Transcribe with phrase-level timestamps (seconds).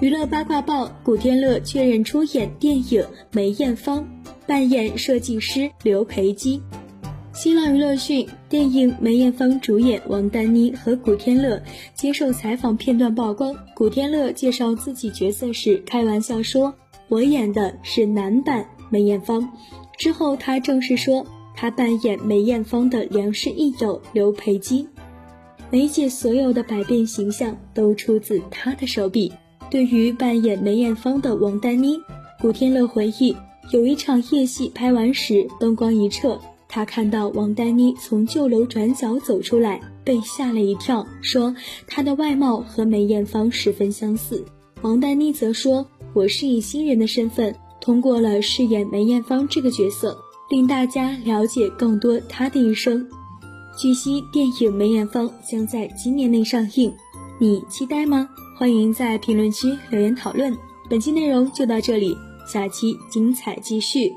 [0.00, 4.00] 娱乐八卦报：古天乐确认出演电影《梅艳芳》，
[4.44, 6.60] 扮演设计师刘培基。
[7.32, 11.62] 新浪娱乐讯，电影《梅艳芳》主演王丹妮和古天乐
[11.94, 13.54] 接受采访片段曝光。
[13.74, 16.74] 古天乐介绍自己角色时开玩笑说
[17.08, 19.48] ：“我演的是男版梅艳芳。”
[19.96, 21.24] 之后他正式说，
[21.54, 24.88] 他扮演梅艳芳的良师益友刘培基。
[25.70, 29.32] 梅姐所有的百变形象都出自她的手笔。
[29.74, 32.00] 对于扮演梅艳芳的王丹妮，
[32.40, 33.34] 古天乐回忆，
[33.72, 36.40] 有一场夜戏拍完时，灯光一撤。
[36.68, 41.56] 他看到王丹妮从旧楼转角走出来，被吓了一跳，说
[41.88, 44.44] 她的外貌和梅艳芳十分相似。
[44.82, 50.16] 王丹妮则说：“我是以新人的身份，通过了饰演梅艳芳这个角色，
[50.50, 53.08] 令大家了解更多她的一生。”
[53.76, 56.94] 据悉，电影《梅艳芳》将在今年内上映，
[57.38, 58.28] 你期待吗？
[58.56, 60.56] 欢迎在评论区留言讨论。
[60.88, 64.12] 本期内容就到这里，下期精彩继续。